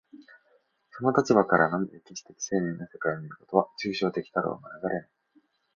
[0.89, 5.09] その立場からのみ歴史的生命の世界を見ることは、抽象的たるを免れない。